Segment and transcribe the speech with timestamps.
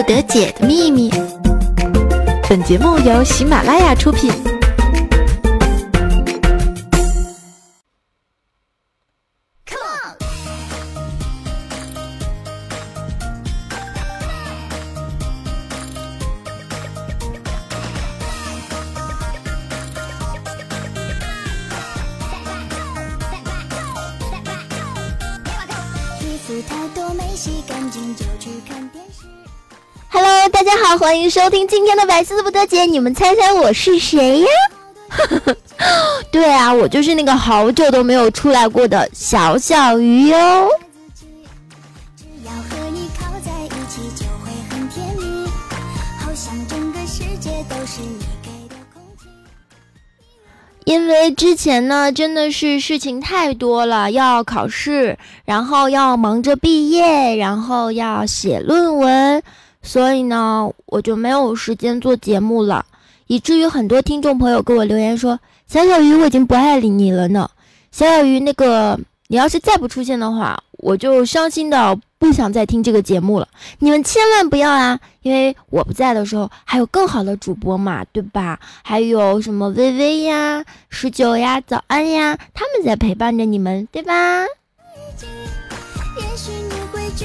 [0.00, 1.10] 不得解的秘密。
[2.48, 4.32] 本节目由喜马拉雅出品。
[31.00, 32.84] 欢迎收听今天的百思不得解。
[32.84, 34.48] 你们猜猜我是谁呀？
[36.30, 40.68] 对啊，我就是那个好久都没有出来过的小小鱼哟。
[50.84, 59.42] 因为之前呢，真的是事情太多了，要考试，然后要忙着毕业，然后要写论文，
[59.82, 62.84] 所以呢，我就没有时间做节目了，
[63.26, 67.50] 以至于很多听众朋友给我留言说：“小小鱼，我已经不爱理你了呢。”
[67.90, 71.98] 小小鱼，那个你要是再不出现的话，我就伤心的。
[72.20, 75.00] 不想再听这个节目了，你们千万不要啊！
[75.22, 78.60] 因为我不在的时候，还有更好的主播嘛，对吧？
[78.82, 84.44] 还有什么微微呀、十九呀、早安呀，他们在陪伴着你们，对吧？
[84.44, 87.24] 也许你会觉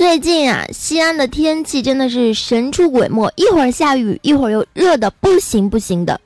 [0.00, 6.18] 最近啊，西安的天气真的是神出鬼没，一会儿下雨，一会儿又热的不行不行的。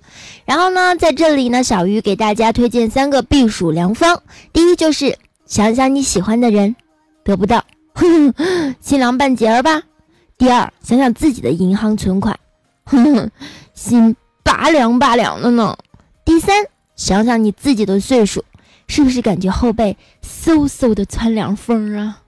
[0.44, 4.22] 然后呢，在这里呢，小鱼给大家推荐三个避暑良方。
[4.52, 6.76] 第一就是想想你喜欢的人，
[7.24, 7.64] 得不到，
[7.94, 9.82] 哼哼心凉半截儿吧。
[10.38, 12.38] 第二，想想自己的银行存款，
[12.84, 13.28] 哼哼
[13.74, 14.14] 心
[14.44, 15.76] 拔凉拔凉的呢。
[16.24, 16.64] 第三，
[16.94, 18.44] 想想你自己的岁数，
[18.86, 22.20] 是不是感觉后背嗖嗖的窜凉风啊？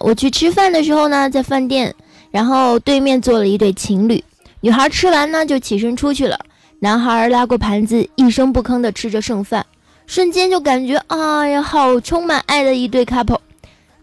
[0.00, 1.94] 我去吃饭的时候呢，在饭店，
[2.30, 4.22] 然后对面坐了一对情侣，
[4.60, 6.38] 女孩吃完呢就起身出去了，
[6.80, 9.64] 男孩拉过盘子，一声不吭的吃着剩饭，
[10.06, 13.38] 瞬间就感觉哎呀，好充满爱的一对 couple。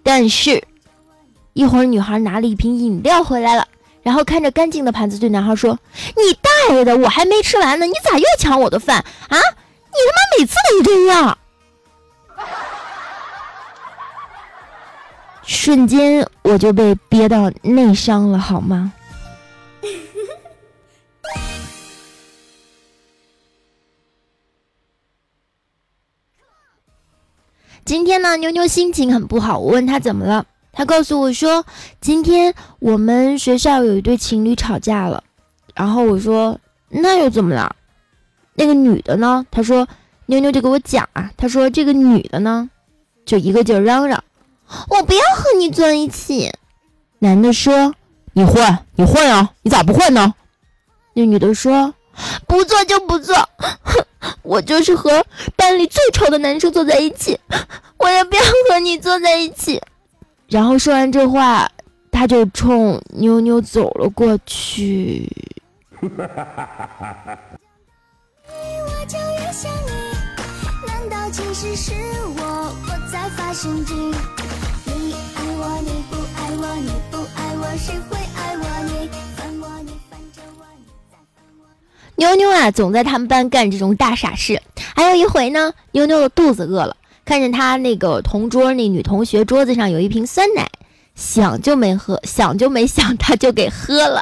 [0.04, 0.62] 但是，
[1.54, 3.68] 一会儿女孩拿了一瓶饮料回来了，
[4.04, 5.80] 然后看着干净的盘子对男孩说
[6.16, 8.98] ：“你大爷的，我还没吃完呢，你咋又抢我的饭
[9.30, 9.38] 啊？
[9.38, 11.38] 你他妈每次都这样！”
[15.66, 18.94] 瞬间我就被憋到内伤了，好吗？
[27.84, 31.66] 今天呢，妞妞心情很不好，我问她怎么了，她告诉我说，
[32.00, 35.24] 今天我们学校有一对情侣吵架了。
[35.74, 36.60] 然后我说，
[36.90, 37.76] 那又怎么了？
[38.54, 39.44] 那个女的呢？
[39.50, 39.88] 她说，
[40.28, 42.70] 妞妞就给我讲啊，她说这个女的呢，
[43.26, 44.24] 就一个劲儿嚷嚷。
[44.90, 46.52] 我不要和你坐一起，
[47.20, 47.94] 男的说
[48.34, 50.34] ：“你换，你换啊，你咋不换呢？”
[51.14, 51.94] 那女的说
[52.48, 54.06] ：“不做就不做，哼，
[54.44, 57.40] 我就是和班里最丑的男生坐在一起，
[57.98, 59.82] 我也不要和你坐在一起。”
[60.50, 61.70] 然后说完这话，
[62.12, 65.32] 他就冲妞妞走了过去。
[75.66, 78.64] 我，你不爱我，你不爱我，谁会爱我？
[78.84, 81.66] 你烦我，你烦着我，你烦我
[82.18, 84.62] 妞妞啊，总在他们班干这种大傻事。
[84.96, 86.96] 还有一回呢，妞妞的肚子饿了，
[87.26, 90.70] 看见她那个同桌那女同学桌子上有一瓶酸奶，
[91.16, 94.22] 想就没喝，想就没想，她就给喝了。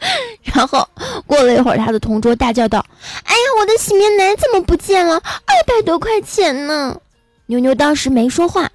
[0.42, 0.88] 然后
[1.24, 2.84] 过了一会儿，她的同桌大叫道
[3.22, 5.14] ：“哎呀，我的洗面奶怎么不见了？
[5.14, 7.00] 二百多块钱呢！”
[7.46, 8.69] 妞妞当时没说话，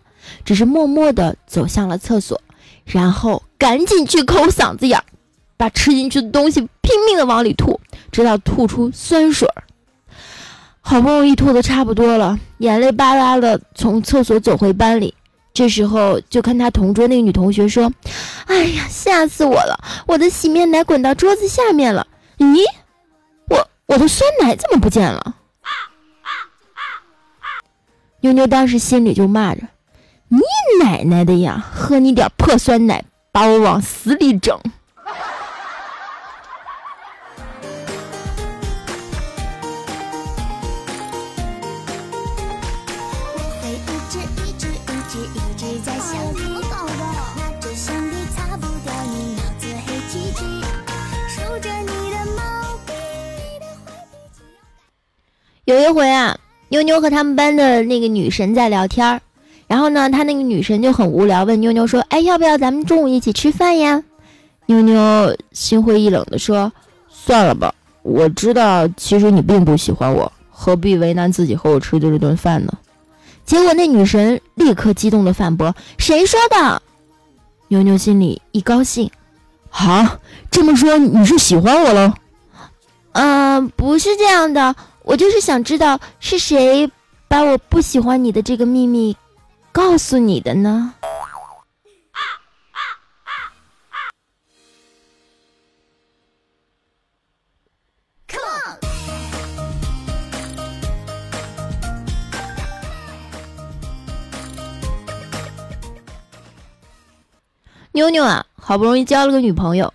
[0.45, 2.39] 只是默默地走向了厕所，
[2.85, 5.03] 然后赶紧去抠嗓子眼儿，
[5.57, 7.81] 把吃进去的东西拼命地往里吐。
[8.11, 9.63] 直到吐出酸水儿，
[10.79, 15.13] 好不容易吐的差不多了，眼泪巴拉的从厕所走回班里。
[15.53, 17.91] 这时候就看他同桌那个女同学说
[18.47, 19.77] ：“哎呀，吓死我了！
[20.05, 22.07] 我的洗面奶滚到桌子下面了。
[22.37, 22.61] 咦，
[23.49, 25.35] 我我的酸奶怎么不见了？”
[28.21, 29.61] 妞妞当时心里就骂着
[30.35, 30.41] ：“你
[30.83, 31.65] 奶奶的呀！
[31.71, 34.59] 喝你点破酸奶，把我往死里整。
[55.63, 56.37] 有一回啊，
[56.69, 59.21] 妞妞和他们班的那个女神在聊天儿，
[59.67, 64.03] 然后呢，他那个女神就很无聊，问妞妞说：“哎，要不要咱们中午一起吃饭呀？”
[64.67, 66.71] 妞妞心灰意冷地说
[67.09, 67.73] ：“算了吧，
[68.03, 72.73] 我知道其实你并不喜欢我，何必为难自己和我吃这顿饭呢？”
[73.45, 76.81] 结果那女神立刻激动地反驳：“谁说的？”
[77.69, 79.09] 妞妞心里一高兴，
[79.71, 80.19] 啊，
[80.51, 82.13] 这么说你是喜欢我了？
[83.13, 86.89] 嗯，不是这样的，我就是想知道是谁
[87.27, 89.15] 把我不喜欢你的这个秘密
[89.75, 90.93] 告诉你的呢？
[107.91, 109.93] 妞妞啊，好不容易交了个女朋友。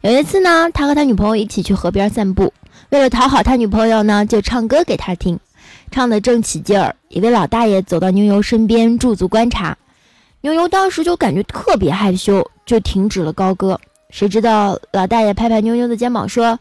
[0.00, 2.52] 有一次呢，他和他女朋友一起去河边散步，
[2.90, 5.38] 为了讨好他女朋友呢，就唱歌给她听，
[5.92, 6.96] 唱得正起劲儿。
[7.08, 9.76] 一位老大爷走到妞妞身边驻足观察，
[10.40, 13.78] 妞妞当时就感觉特别害羞，就停止了高歌。
[14.10, 16.58] 谁知道老大爷拍拍妞妞的肩膀说：“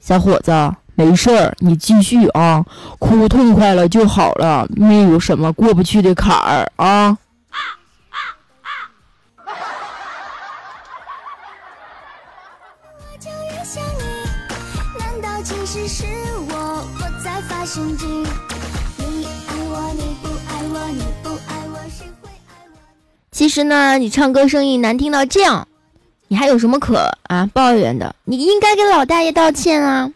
[0.00, 0.52] 小伙子，
[0.94, 2.64] 没事儿，你继续啊，
[2.98, 7.18] 哭痛快了就好了，没有什么过不去的坎儿啊。”
[23.42, 25.66] 其实呢，你唱歌声音难听到这样，
[26.28, 28.14] 你还有什么可啊抱怨的？
[28.22, 30.12] 你应该给老大爷道歉啊！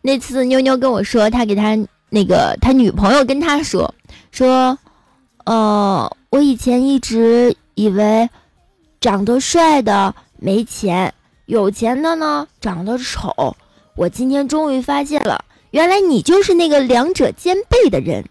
[0.00, 1.76] 那次妞妞跟我说，他给他
[2.08, 3.94] 那个他女朋友跟他说
[4.32, 4.78] 说，
[5.44, 8.30] 呃，我以前一直以为
[8.98, 11.12] 长得帅的没钱，
[11.44, 13.54] 有钱的呢长得丑，
[13.94, 18.24] 我今天终于发现了，原来你就是那个两者兼备的人。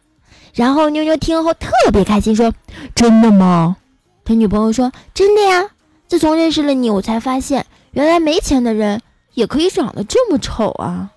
[0.60, 2.54] 然后妞妞听后特别开心，说
[2.94, 3.78] ：“真的吗？”
[4.26, 5.70] 他女朋友说：“真的呀！
[6.10, 9.02] 自从认识了你，我才发现原来没钱的人
[9.36, 11.12] 也可以长得这么丑啊！”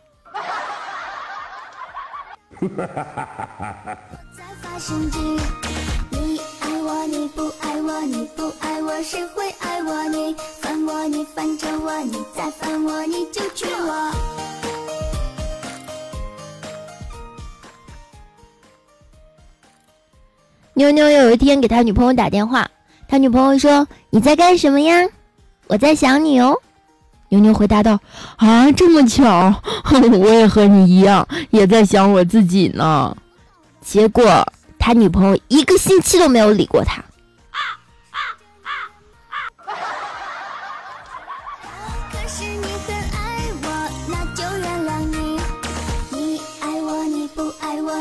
[20.75, 22.69] 妞妞有一天给他女朋友打电话，
[23.07, 25.07] 他女朋友说：“你在干什么呀？
[25.67, 26.57] 我在想你哦。”
[27.29, 28.01] 妞妞回答道
[28.37, 29.55] ：“啊，这么巧，
[29.93, 33.15] 我也和你一样，也在想我自己呢。”
[33.85, 34.47] 结果
[34.79, 37.03] 他女朋友一个星期都没有理过他。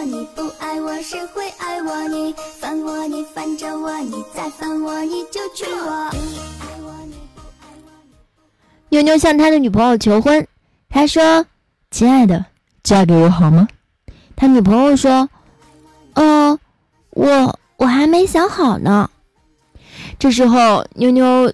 [0.04, 2.08] 你不爱我，谁会爱我？
[2.08, 2.34] 你
[2.84, 6.10] 我，你烦着我，你再烦我，你就娶我
[8.90, 10.46] 妞妞向他的女朋友求婚，
[10.90, 11.46] 他说
[11.92, 12.46] ：“亲爱的，
[12.84, 13.68] 嫁给我好吗？”
[14.36, 15.30] 他女朋友说
[16.16, 16.60] ：“嗯，
[17.12, 19.10] 我我还没想好呢。”
[20.20, 21.54] 这时候，妞妞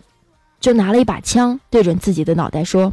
[0.60, 2.92] 就拿了一把枪对准自己的脑袋说：“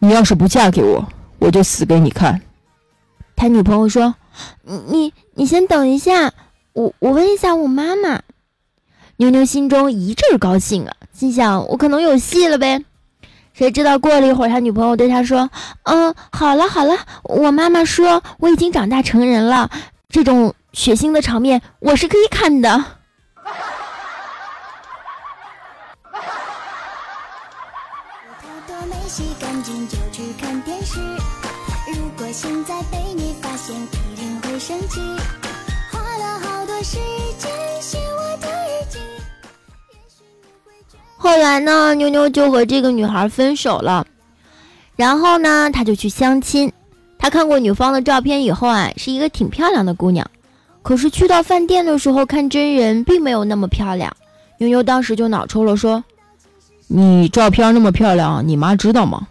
[0.00, 1.06] 你要是不嫁给我，
[1.38, 2.40] 我就死给你看。”
[3.36, 4.14] 他女朋友说
[4.88, 6.32] ：“你你先等一下，
[6.72, 8.22] 我我问一下我妈妈。”
[9.16, 12.84] 妞妞心中一阵高兴啊，心想：“我可能有戏了呗。”
[13.52, 15.50] 谁知道过了一会儿，他女朋友对他说
[15.84, 19.70] ：“嗯，好了好了，我妈妈说我已经长大成人了，
[20.08, 22.84] 这种血腥的场面我是可以看的。”
[41.16, 44.06] 后来呢，妞妞就和这个女孩分手了。
[44.96, 46.72] 然后呢，他就去相亲。
[47.18, 50.28] 他看过女方的照片以后啊，是一个挺漂亮的姑娘。
[50.82, 54.10] 可是去到饭店的时候看真人，并没有那么漂亮。
[54.56, 56.02] 妞妞当时就脑抽了，说
[56.88, 59.28] ：“你照片那么漂亮，你妈知道吗？”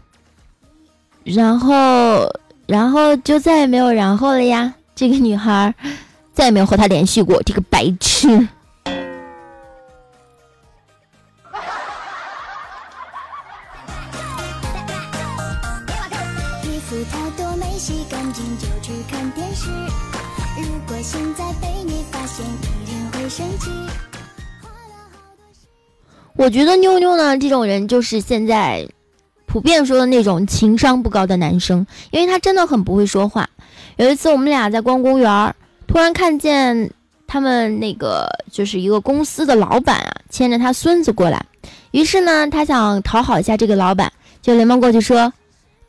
[1.25, 2.31] 然后，
[2.67, 4.71] 然后就再也没有然后了呀。
[4.95, 5.73] 这个女孩
[6.33, 7.41] 再也没有和他联系过。
[7.43, 8.47] 这个白痴。
[26.35, 28.87] 我觉得妞妞呢，这种人就是现在
[29.45, 33.49] 普遍说的那种情商不高的男生，因为他真的很不会说话。
[33.97, 35.55] 有一次我们俩在逛公园，
[35.89, 36.91] 突然看见
[37.25, 41.43] 他们那个就是一个公司的老板啊，牵着他孙子过来。
[41.89, 45.33] 于是呢，他想讨好一下这个老板，就连忙过去说，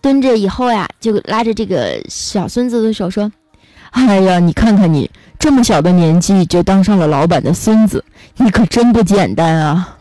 [0.00, 3.30] 蹲着以后呀，就拉着这个小孙子的手说
[3.92, 8.02] ：“哎呀，你看看你这么小的年纪就当上了老板的孙子，
[8.38, 9.98] 你可真不简单啊！”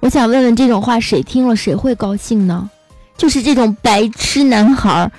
[0.00, 2.70] 我想问问，这种话谁听了谁会高兴呢？
[3.18, 5.12] 就是这种白痴男孩儿，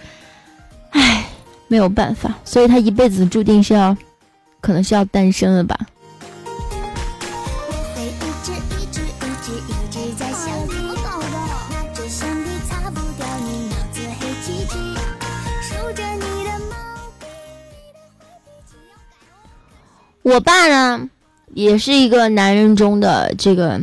[0.92, 1.30] 唉，
[1.68, 3.96] 没有办法，所以他一辈子注定是要，
[4.62, 5.78] 可能是要单身了吧。
[20.24, 21.10] 我爸呢，
[21.54, 23.82] 也是一个男人中的这个。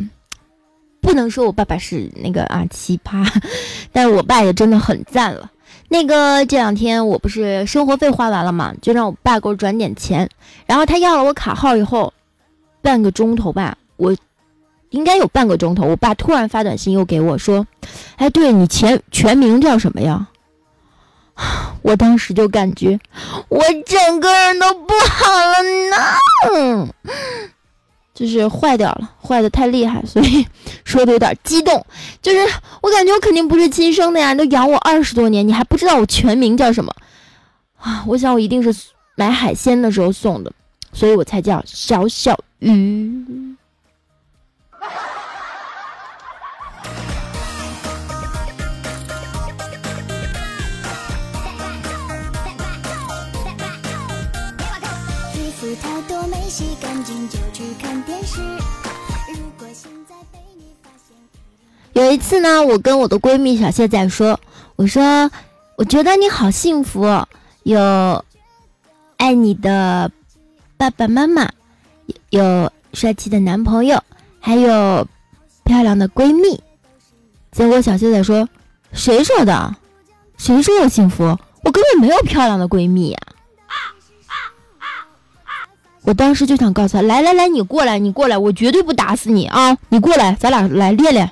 [1.01, 3.23] 不能说我爸爸是那个啊奇葩，
[3.93, 5.51] 但是我爸也真的很赞了。
[5.87, 10.29] 那个这两天我不是生活费花完了嘛，就让我爸给我转点钱。
[10.65, 12.13] 然后他要了我卡号以后，
[12.81, 14.15] 半个钟头吧，我
[14.89, 17.65] 应该有半个钟头，我爸突然发短信又给我说
[18.17, 20.27] ：“哎，对你全全名叫什么呀？”
[21.81, 22.97] 我当时就感觉
[23.49, 26.87] 我整个人都不好了呢。
[28.15, 30.47] 就是坏掉了，坏的太厉害，所以
[30.83, 31.85] 说的有点激动。
[32.21, 32.39] 就是
[32.81, 36.91] 我感觉我肯定不是亲生的呀，你都养我二十多年，你还不知道我全名叫什么
[37.77, 38.03] 啊？
[38.07, 38.73] 我想我一定是
[39.15, 40.51] 买海鲜的时候送的，
[40.93, 43.53] 所以我才叫小小鱼。
[56.47, 57.37] 洗干净就
[57.81, 58.41] 看电视。
[58.41, 61.15] 如果现在被你发现
[61.93, 64.39] 有一次呢，我跟我的闺蜜小谢仔说
[64.75, 65.29] ：“我说，
[65.75, 67.05] 我觉得你好幸福，
[67.63, 68.23] 有
[69.17, 70.11] 爱你的
[70.77, 71.49] 爸爸妈妈，
[72.29, 74.01] 有帅气的男朋友，
[74.39, 75.07] 还有
[75.63, 76.61] 漂亮的闺蜜。”
[77.51, 78.47] 结果小谢仔说
[78.91, 79.75] ：“谁说的？
[80.37, 81.23] 谁说我幸福？
[81.63, 83.19] 我根本没有漂亮的闺蜜呀！”
[86.05, 89.75] 我当时就想告诉他：“来来来，你过来，你过来，我绝对不打死你啊！
[89.89, 91.27] 你过来，咱俩来练练。”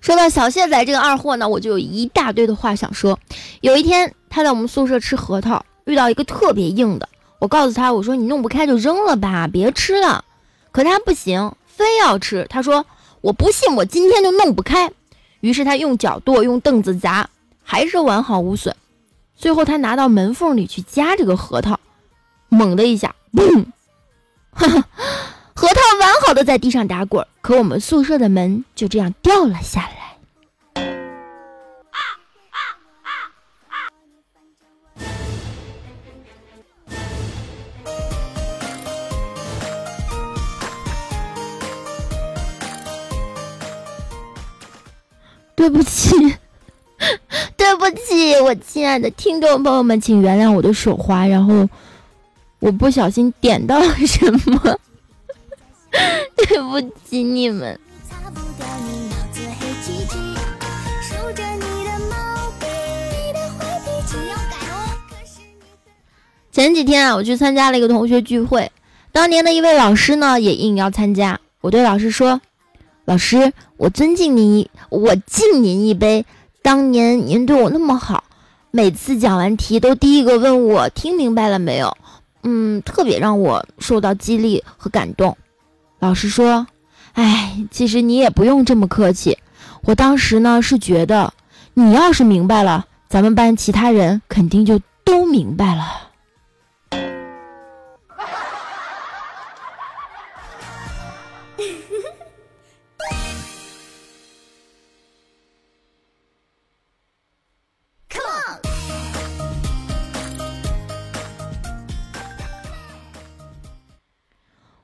[0.00, 3.18] 说到小谢仔这个二货呢，我就有一大堆的话想说。
[3.62, 7.08] 有一天，他在我们宿舍吃核桃，遇到一个特别硬的。
[7.42, 10.24] 我告诉他，我说你弄不开就扔了吧，别吃了。
[10.70, 12.46] 可他不行，非要吃。
[12.48, 12.86] 他说
[13.20, 14.92] 我不信，我今天就弄不开。
[15.40, 17.28] 于是他用脚跺，用凳子砸，
[17.64, 18.76] 还是完好无损。
[19.34, 21.80] 最后他拿到门缝里去夹这个核桃，
[22.48, 23.64] 猛的一下，嘣，
[24.54, 24.84] 哈哈，
[25.52, 30.01] 核桃完好的在地上打滚，可我们宿舍的门就这样掉了下来。
[45.62, 46.10] 对不起，
[47.56, 51.68] 对不起，我亲爱的听众朋友们，请原谅我的手滑，然后
[52.58, 54.76] 我不小心点到了什么，
[56.34, 57.78] 对不起你们。
[66.50, 68.68] 前几天啊，我去参加了一个同学聚会，
[69.12, 72.40] 当年的一位老师呢也应邀参加，我对老师说。
[73.04, 76.24] 老师，我尊敬您，我敬您一杯。
[76.62, 78.22] 当年您对我那么好，
[78.70, 81.96] 每次讲完题都第一个问我听明白了没有，
[82.44, 85.36] 嗯，特别让我受到激励和感动。
[85.98, 86.68] 老师说
[87.14, 89.36] ：“哎，其实你也不用这么客气。
[89.82, 91.34] 我当时呢是觉得，
[91.74, 96.10] 你要是明白了，咱们班其他人肯定就都明白了。”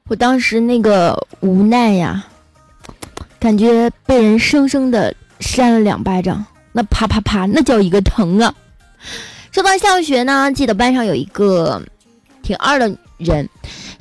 [0.08, 2.24] 我当时那个无奈呀，
[3.38, 8.54] 感觉被人生生的扇了两巴掌，那啪啪啪，那叫一个疼啊！
[9.52, 11.82] 说到上学呢，记得班上有一个
[12.42, 13.46] 挺二的人，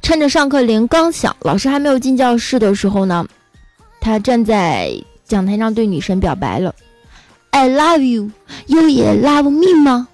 [0.01, 3.27] 趁着上课铃刚响，老师还没有进教室的时候呢，
[3.99, 4.93] 他站在
[5.25, 6.73] 讲台上对女神表白了
[7.51, 10.07] ：“I love you，you 也 love me 吗？”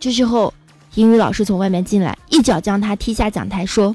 [0.00, 0.52] 这时候，
[0.94, 3.94] 英语老师从外面进来，一脚将他踢下讲台，说：“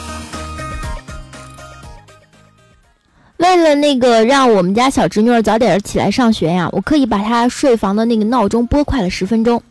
[3.51, 9.61] 为了那个让我们家小侄女儿早点起来上学呀，我刻意把她睡房的那个闹钟拨快了十分钟。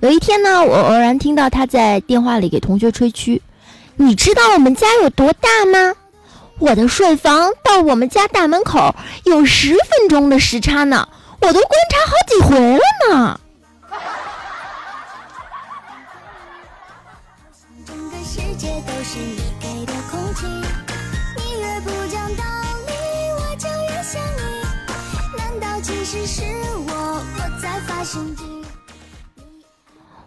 [0.00, 3.40] 有一天呢，我偶然听到她在电话里给同学吹嘘
[3.94, 5.94] ：“你知道我们家有多大吗？
[6.58, 11.08] 我的睡房到我们家大门口有十分钟的时差呢，
[11.40, 13.40] 我都观察好几回了呢。”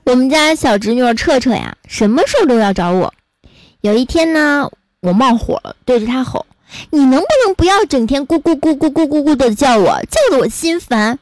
[0.06, 3.14] 我们家小侄女儿彻彻呀，什么事儿都要找我。
[3.82, 4.70] 有一天呢，
[5.02, 6.46] 我冒火了，对着她吼
[6.90, 11.20] ：“你能不能不要整天咕咕咕咕咕咕咕的叫我，叫得我心烦？”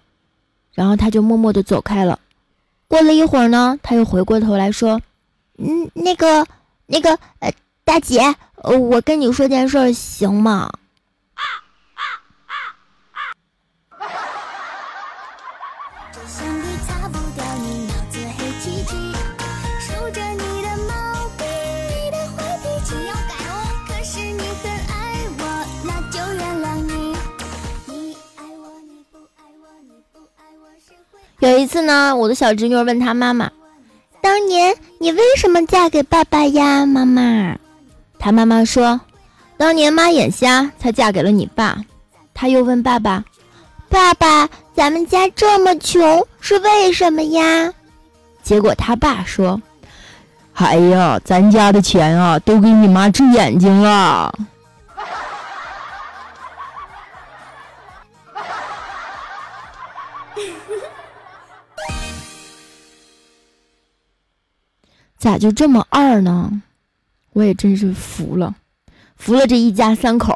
[0.74, 2.20] 然后她就默默的走开了。
[2.88, 5.02] 过了一会儿呢，她又回过头来说
[5.60, 6.46] ：“嗯，那个，
[6.86, 7.52] 那个，呃，
[7.84, 10.72] 大姐，我跟你说件事，行吗？”
[31.58, 33.50] 有一次呢，我的小侄女问她妈妈
[34.22, 37.58] ：“当年你为什么嫁给爸爸呀？”妈妈，
[38.20, 39.02] 她妈妈说
[39.58, 41.76] ：“当年妈眼瞎，才嫁给了你爸。”
[42.32, 43.24] 她又问爸爸
[43.90, 47.74] ：“爸爸，咱们家这么穷，是为什么呀？”
[48.44, 49.60] 结果他爸说
[50.54, 54.32] ：“哎呀，咱家的钱啊，都给你妈治眼睛了。”
[65.18, 66.62] 咋就这么二呢？
[67.34, 68.56] 我也真是服了，
[69.16, 70.36] 服了这一家三口。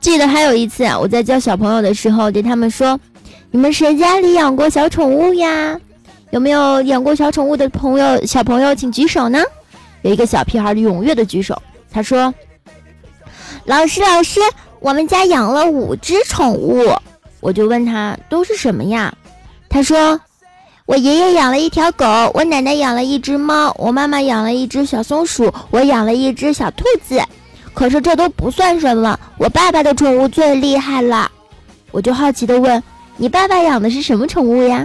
[0.00, 2.98] 记得还有一次啊，我在教小朋友的时候，对他们说
[3.50, 5.80] ：“你们谁家里养过小宠物呀？
[6.30, 8.24] 有没有养过小宠物的朋友？
[8.26, 9.40] 小朋友请举手呢。”
[10.02, 11.60] 有一个小屁孩踊跃的举手，
[11.90, 12.32] 他说
[13.66, 14.40] ：“老师，老师，
[14.80, 16.84] 我们家养了五只宠物。”
[17.46, 19.14] 我就问他都是什么呀？
[19.68, 20.20] 他说
[20.84, 22.04] ：“我爷爷养了一条狗，
[22.34, 27.22] 我奶奶养了一只猫，我妈妈养了一只小松鼠，我养了一只小兔子。
[27.72, 31.30] 可是这都不算什么，我爸爸的宠物最厉害了。”
[31.92, 32.82] 我就好奇的问
[33.16, 34.84] ：“你爸爸养的是什么宠物呀？”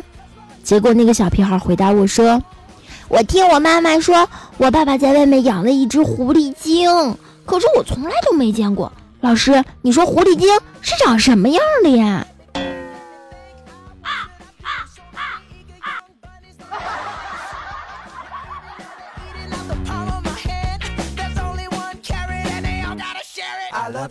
[0.63, 2.39] 结果那个小屁孩回答我说
[3.09, 6.87] ：“我听我妈妈说，我爸爸在外面养了一只狐狸精，
[7.43, 8.91] 可是我从来都没见过。
[9.19, 10.47] 老师，你说狐狸精
[10.81, 12.23] 是长什么样的呀？”
[23.93, 24.07] 大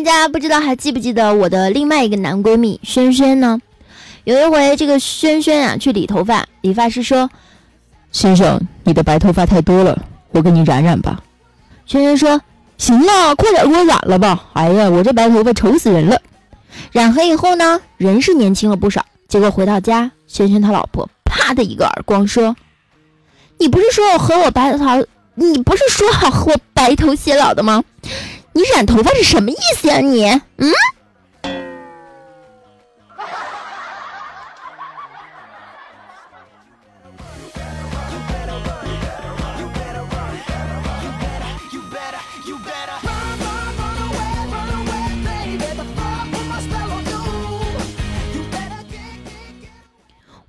[0.00, 3.60] 家不知道还记不记得我的另外一个男闺蜜轩轩呢？
[4.24, 7.30] 有一回，这个轩轩啊去理头发，理发师说
[8.10, 9.96] ：“先生，你的白头发太多了，
[10.32, 11.22] 我给你染染吧。”
[11.86, 12.40] 轩轩说
[12.76, 14.44] ：“行了，快点给我染了吧！
[14.54, 16.20] 哎呀，我这白头发丑死人了。”
[16.92, 19.04] 染黑以后呢，人是年轻了不少。
[19.28, 22.56] 结果回到家，轩轩他老婆啪的一个耳光，说
[23.58, 27.82] ：“你不是说我和我白头，你不是说好和我白头偕老的吗？
[28.52, 29.98] 你染头发是什么意思呀？
[29.98, 30.24] 你，
[30.56, 30.72] 嗯？”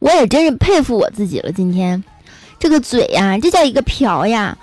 [0.07, 1.51] 我也真是佩服我自己了。
[1.51, 2.01] 今天，
[2.57, 4.57] 这个嘴呀，这叫一个瓢呀！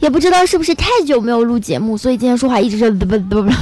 [0.00, 3.52] 也不知道是不是太久没有录节目，所以今天说话一直是不不不不。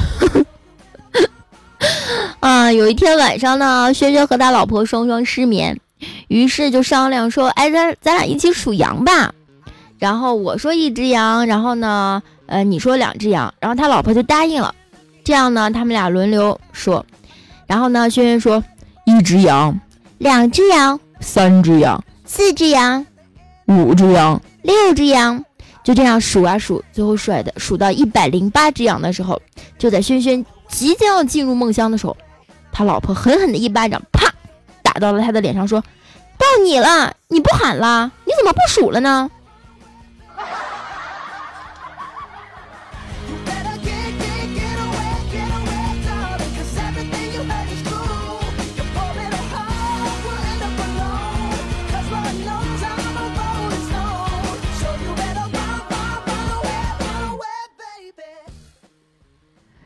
[2.41, 5.79] 啊，有一天晚上呢，轩轩和他老婆双双失眠，
[6.29, 9.35] 于是就商量说：“哎，咱咱俩一起数羊吧。”
[10.01, 14.75] 然后我说一只羊，然后呢，呃，你说两只羊，然后他老婆就答应了。
[15.23, 17.05] 这样呢，他们俩轮流说。
[17.67, 18.65] 然后呢，轩轩说
[19.05, 19.79] ：“一只羊，
[20.23, 23.05] 两只羊，三只羊，四只羊，
[23.67, 25.45] 五只羊，六只羊。”
[25.83, 29.43] 就这样数啊数，最后甩的数到一百零八只羊的时候，
[29.77, 32.17] 就在轩轩即将要进入梦乡的时候，
[32.71, 34.33] 他老婆狠狠的一巴掌，啪，
[34.85, 35.83] 打到了他的脸上，说
[36.39, 38.13] ：“到你了，你不喊了？
[38.25, 39.29] 你怎么不数了呢？”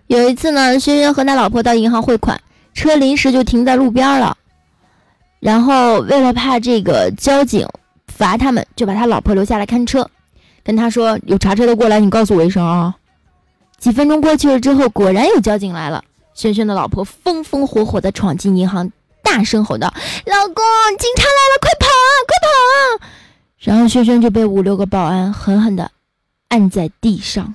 [0.06, 2.40] 有一次呢，轩轩和他老婆到银行汇款，
[2.74, 4.36] 车临时就停在路边了。
[5.40, 7.68] 然后为了怕这个交警
[8.06, 10.08] 罚他们，就把他老婆留下来看车，
[10.62, 12.94] 跟他说：“有查车的过来，你告诉我一声啊。”
[13.78, 16.02] 几分钟过去了之后，果然有交警来了。
[16.34, 18.90] 轩轩的老婆风风火火的闯进银行，
[19.22, 19.92] 大声吼道
[20.26, 20.64] ：“老公，
[20.98, 23.10] 警察来了，快跑啊，快跑啊！”
[23.58, 25.90] 然后轩轩就被五六个保安狠狠的
[26.48, 27.54] 按在地上。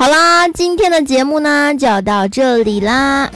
[0.00, 3.30] 好啦，今天的节目呢就要到这里啦。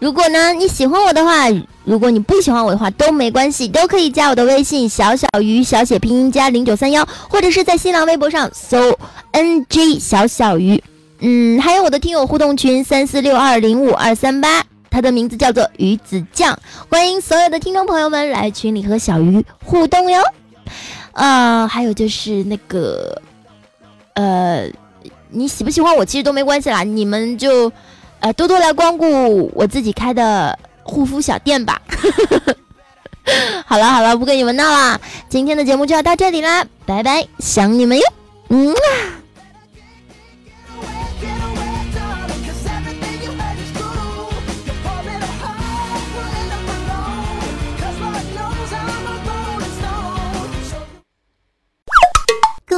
[0.00, 1.44] 如果呢你喜欢我的话，
[1.84, 8.98] 如果你不喜欢我的话都没关系，都可以加我的微信小小鱼小写拼音加零九三幺，或者是在新浪微博上搜
[9.30, 10.82] NG 小小鱼。
[11.20, 16.58] 嗯，还有我的听友互动群三四六二零五二三八，它的名字叫做鱼子酱，
[16.90, 20.20] 欢迎所有的听众朋友们来群里和小鱼互动哟。
[21.12, 23.22] 呃，还有就是那个，
[24.14, 24.68] 呃。
[25.30, 27.70] 你喜不喜欢我其实都没关系啦，你们就，
[28.20, 31.80] 呃，多多来光顾我自己开的护肤小店吧。
[33.66, 38.04] 好了好了，不跟你们闹了，今天的节目就要到这里啦，拜拜，想你们哟，
[38.50, 38.72] 嗯。
[38.72, 39.15] 啊